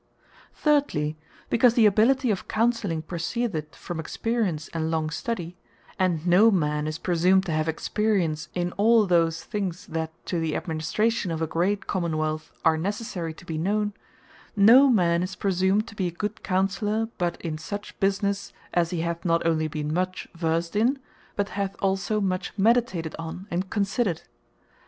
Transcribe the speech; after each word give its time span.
Thirdly, 0.55 1.15
Because 1.51 1.75
the 1.75 1.85
Ability 1.85 2.31
of 2.31 2.47
Counselling 2.47 3.03
proceedeth 3.03 3.75
from 3.75 3.99
Experience, 3.99 4.67
and 4.69 4.89
long 4.89 5.11
study; 5.11 5.57
and 5.99 6.25
no 6.25 6.49
man 6.49 6.87
is 6.87 6.97
presumed 6.97 7.45
to 7.45 7.51
have 7.51 7.67
experience 7.69 8.49
in 8.55 8.71
all 8.77 9.05
those 9.05 9.43
things 9.43 9.85
that 9.85 10.11
to 10.25 10.39
the 10.39 10.55
Administration 10.55 11.29
of 11.29 11.39
a 11.39 11.45
great 11.45 11.85
Common 11.85 12.17
wealth 12.17 12.51
are 12.65 12.79
necessary 12.79 13.31
to 13.35 13.45
be 13.45 13.59
known, 13.59 13.93
No 14.55 14.89
Man 14.89 15.21
Is 15.21 15.35
Presumed 15.35 15.87
To 15.89 15.95
Be 15.95 16.07
A 16.07 16.11
Good 16.11 16.41
Counsellour, 16.41 17.09
But 17.19 17.39
In 17.39 17.59
Such 17.59 17.93
Businesse, 17.99 18.53
As 18.73 18.89
He 18.89 19.01
Hath 19.01 19.23
Not 19.23 19.45
Onely 19.45 19.67
Been 19.67 19.93
Much 19.93 20.27
Versed 20.35 20.75
In, 20.75 20.97
But 21.35 21.49
Hath 21.49 21.75
Also 21.79 22.19
Much 22.19 22.53
Meditated 22.57 23.15
On, 23.19 23.45
And 23.51 23.69
Considered. 23.69 24.23